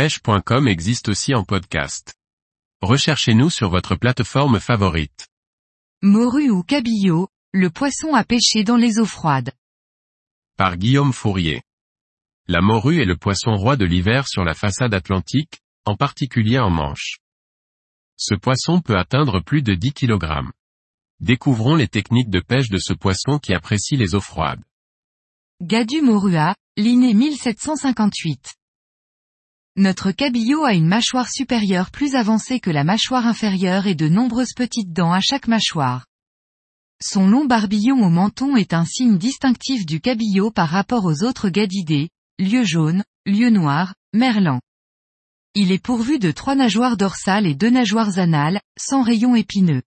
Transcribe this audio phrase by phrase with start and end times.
[0.00, 2.14] pêche.com existe aussi en podcast.
[2.80, 5.28] Recherchez-nous sur votre plateforme favorite.
[6.00, 9.52] Morue ou cabillaud, le poisson à pêcher dans les eaux froides.
[10.56, 11.60] Par Guillaume Fourier.
[12.48, 16.70] La morue est le poisson roi de l'hiver sur la façade atlantique, en particulier en
[16.70, 17.18] Manche.
[18.16, 20.48] Ce poisson peut atteindre plus de 10 kg.
[21.20, 24.64] Découvrons les techniques de pêche de ce poisson qui apprécie les eaux froides.
[25.60, 28.59] Gadu morua, Linné 1758.
[29.76, 34.54] Notre cabillaud a une mâchoire supérieure plus avancée que la mâchoire inférieure et de nombreuses
[34.54, 36.06] petites dents à chaque mâchoire.
[37.02, 41.48] Son long barbillon au menton est un signe distinctif du cabillaud par rapport aux autres
[41.48, 44.60] gadidés, lieu jaune, lieu noir, merlan.
[45.54, 49.82] Il est pourvu de trois nageoires dorsales et deux nageoires anales, sans rayons épineux.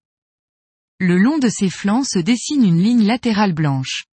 [0.99, 4.05] Le long de ses flancs se dessine une ligne latérale blanche.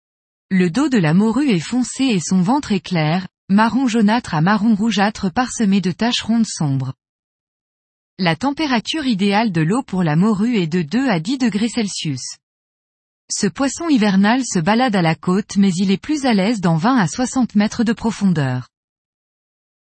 [0.51, 4.41] Le dos de la morue est foncé et son ventre est clair, marron jaunâtre à
[4.41, 6.95] marron rougeâtre parsemé de taches rondes sombres.
[8.17, 12.37] La température idéale de l'eau pour la morue est de 2 à 10 degrés Celsius.
[13.29, 16.77] Ce poisson hivernal se balade à la côte mais il est plus à l'aise dans
[16.77, 18.69] 20 à 60 mètres de profondeur.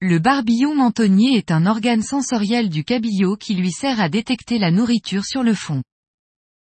[0.00, 4.70] Le barbillon mentonnier est un organe sensoriel du cabillaud qui lui sert à détecter la
[4.70, 5.82] nourriture sur le fond.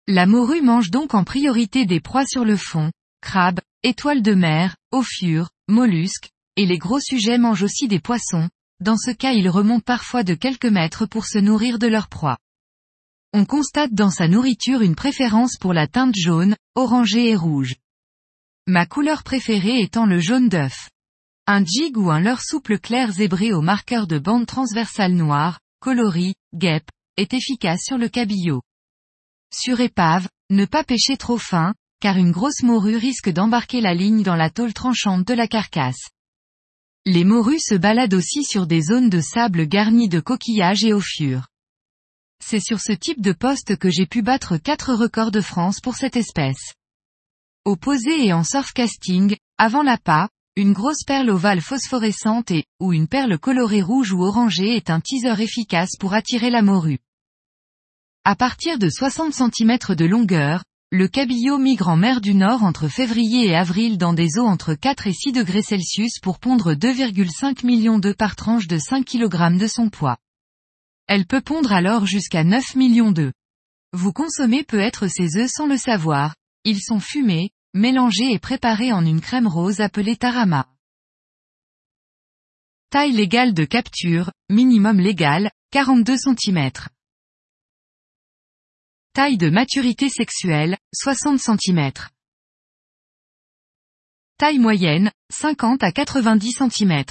[0.08, 4.76] La morue mange donc en priorité des proies sur le fond, crabes, étoiles de mer,
[4.92, 8.48] ophiures, mollusques, et les gros sujets mangent aussi des poissons,
[8.82, 12.38] dans ce cas ils remontent parfois de quelques mètres pour se nourrir de leur proie.
[13.34, 17.78] On constate dans sa nourriture une préférence pour la teinte jaune, orangée et rouge.
[18.68, 20.92] Ma couleur préférée étant le jaune d'œuf.
[21.48, 26.36] Un jig ou un leurre souple clair zébré au marqueur de bande transversale noire, coloris,
[26.54, 28.62] guêpe, est efficace sur le cabillaud.
[29.52, 34.22] Sur épave, ne pas pêcher trop fin, car une grosse morue risque d'embarquer la ligne
[34.22, 36.12] dans la tôle tranchante de la carcasse.
[37.08, 41.48] Les morues se baladent aussi sur des zones de sable garnies de coquillages et fur.
[42.46, 45.96] C'est sur ce type de poste que j'ai pu battre quatre records de France pour
[45.96, 46.76] cette espèce.
[47.66, 53.08] Au posé et en surfcasting, avant l'appât, une grosse perle ovale phosphorescente et, ou une
[53.08, 57.00] perle colorée rouge ou orangée est un teaser efficace pour attirer la morue.
[58.26, 60.64] À partir de 60 cm de longueur,
[60.94, 64.74] le cabillaud migre en mer du Nord entre février et avril dans des eaux entre
[64.74, 69.58] 4 et 6 degrés Celsius pour pondre 2,5 millions d'œufs par tranche de 5 kg
[69.58, 70.18] de son poids.
[71.08, 73.32] Elle peut pondre alors jusqu'à 9 millions d'œufs.
[73.94, 76.36] Vous consommez peut-être ces œufs sans le savoir,
[76.66, 80.68] ils sont fumés, mélangés et préparés en une crème rose appelée tarama.
[82.90, 86.70] Taille légale de capture, minimum légal, 42 cm.
[89.14, 91.92] Taille de maturité sexuelle, 60 cm.
[94.38, 97.04] Taille moyenne, 50 à 90 cm.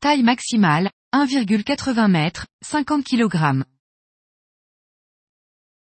[0.00, 2.30] Taille maximale, 1,80 m,
[2.62, 3.64] 50 kg.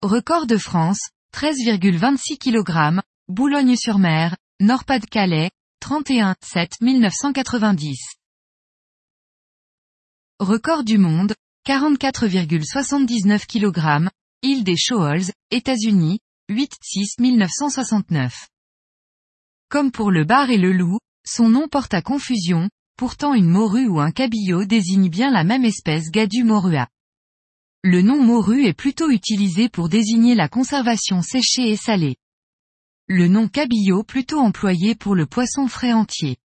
[0.04, 5.50] Record de France, 13,26 kg, Boulogne-sur-Mer, Nord-Pas-de-Calais,
[5.80, 7.98] 31 7 1990.
[10.40, 11.34] Record du monde,
[11.72, 14.10] 44,79 kg,
[14.44, 18.50] île des Shoals, États-Unis, 8-6 1969.
[19.70, 23.88] Comme pour le bar et le loup, son nom porte à confusion, pourtant une morue
[23.88, 26.90] ou un cabillaud désigne bien la même espèce Gadu morua.
[27.84, 32.18] Le nom morue est plutôt utilisé pour désigner la conservation séchée et salée.
[33.08, 36.36] Le nom cabillaud plutôt employé pour le poisson frais entier.